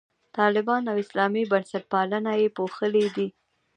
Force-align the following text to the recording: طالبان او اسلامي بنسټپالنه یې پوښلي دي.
طالبان 0.37 0.81
او 0.91 0.95
اسلامي 1.03 1.43
بنسټپالنه 1.51 2.31
یې 2.41 2.47
پوښلي 2.57 3.05
دي. 3.15 3.27